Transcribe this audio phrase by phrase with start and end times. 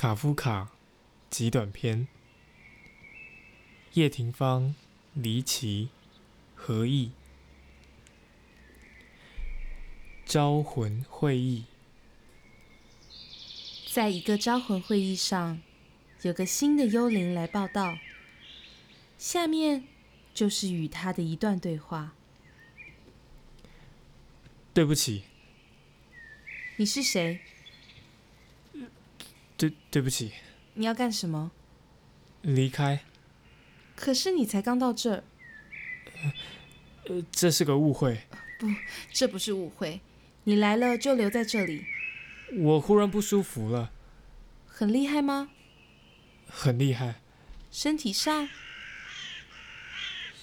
[0.00, 0.70] 卡夫卡
[1.28, 2.08] 极短篇，
[3.92, 4.74] 叶廷芳
[5.12, 5.90] 离奇
[6.54, 7.10] 何意？
[10.24, 11.66] 招魂会议，
[13.92, 15.60] 在一个招魂会议上，
[16.22, 17.98] 有个新的幽灵来报道。
[19.18, 19.84] 下面
[20.32, 22.14] 就是与他的一段对话。
[24.72, 25.24] 对不起，
[26.76, 27.40] 你是谁？
[29.60, 30.32] 对对不起，
[30.72, 31.50] 你要干什么？
[32.40, 33.00] 离开。
[33.94, 35.24] 可是你才刚到这儿。
[37.04, 38.22] 呃，这是个误会。
[38.58, 38.66] 不，
[39.12, 40.00] 这不是误会。
[40.44, 41.84] 你来了就留在这里。
[42.56, 43.92] 我忽然不舒服了。
[44.66, 45.50] 很厉害吗？
[46.48, 47.16] 很厉害。
[47.70, 48.48] 身体上？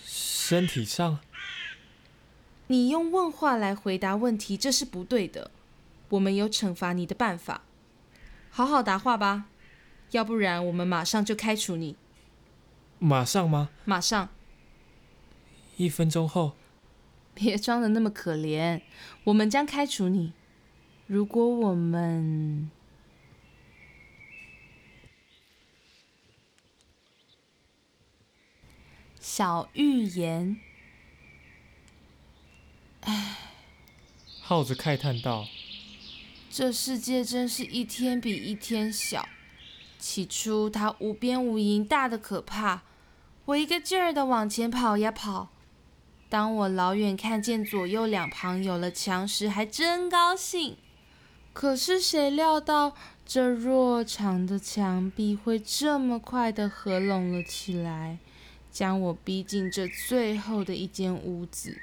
[0.05, 1.21] 身体上？
[2.67, 5.49] 你用问话来回答问题，这是不对的。
[6.09, 7.63] 我们有惩罚你的办法。
[8.57, 9.45] 好好答话吧，
[10.09, 11.95] 要不然我们马上就开除你。
[12.97, 13.69] 马上吗？
[13.85, 14.29] 马上。
[15.75, 16.53] 一分钟后。
[17.35, 18.81] 别装的那么可怜，
[19.25, 20.33] 我们将开除你。
[21.05, 22.71] 如果我们……
[29.19, 30.59] 小预言。
[33.01, 33.37] 唉，
[34.41, 35.45] 耗子慨叹道。
[36.49, 39.27] 这世界真是一天比一天小。
[39.99, 42.83] 起初它无边无垠，大的可怕。
[43.45, 45.49] 我一个劲儿的往前跑呀跑。
[46.29, 50.77] 当我老远看见左右两旁有了墙时，还真高兴。
[51.53, 52.93] 可是谁料到
[53.25, 58.19] 这弱长的墙壁会这么快的合拢了起来，
[58.71, 61.79] 将我逼进这最后的一间屋子。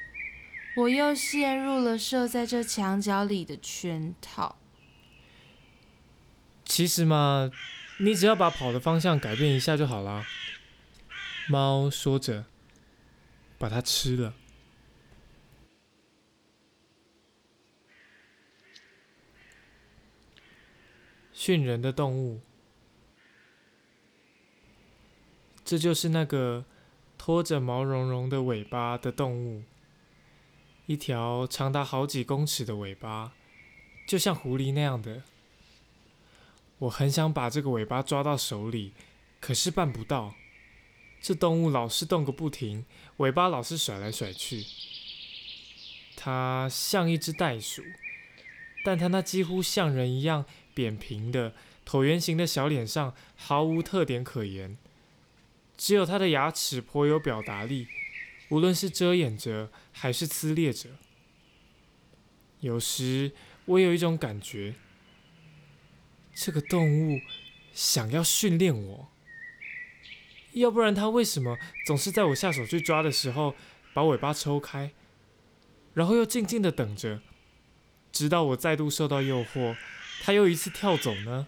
[0.77, 4.56] 我又陷入了设在这墙角里的圈套。
[6.64, 7.53] 其实嘛，
[8.00, 10.25] 你只要把跑的方向改变一下就好了。
[11.48, 12.47] 猫说着，
[13.59, 14.34] 把它吃了。
[21.32, 22.41] 驯人的动物，
[25.62, 26.65] 这就是那个
[27.19, 29.62] 拖着毛茸茸的尾巴的动物。
[30.87, 33.33] 一条长达好几公尺的尾巴，
[34.06, 35.22] 就像狐狸那样的。
[36.81, 38.93] 我很想把这个尾巴抓到手里，
[39.41, 40.34] 可是办不到。
[41.22, 42.84] 这动物老是动个不停，
[43.17, 44.67] 尾巴老是甩来甩去。
[46.17, 47.83] 它像一只袋鼠，
[48.84, 51.55] 但它那几乎像人一样扁平的
[51.87, 54.77] 椭圆形的小脸上毫无特点可言，
[55.78, 57.87] 只有它的牙齿颇有表达力，
[58.50, 60.91] 无论是遮掩着还是撕裂着。
[62.60, 63.32] 有时
[63.65, 64.75] 我有一种感觉。
[66.37, 67.21] 这个动物
[67.72, 69.09] 想要训练我，
[70.54, 71.56] 要不然它为什么
[71.87, 73.54] 总是在我下手去抓的时候
[73.93, 74.91] 把尾巴抽开，
[75.93, 77.21] 然后又静静的等着，
[78.10, 79.77] 直到我再度受到诱惑，
[80.22, 81.47] 它又一次跳走呢？